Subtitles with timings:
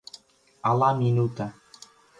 [0.71, 1.51] A la minuta